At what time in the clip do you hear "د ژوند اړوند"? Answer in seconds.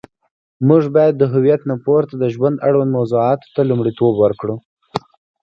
2.17-2.91